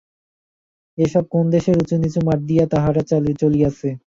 এসব 0.97 1.23
কোন 1.31 1.45
দেশের 1.53 1.75
উঁচু 1.77 1.95
নিচু 1.97 2.19
মাঠ 2.27 2.39
দিয়া 2.49 2.65
তাহারা 2.73 3.01
চলিয়াছে? 3.41 3.89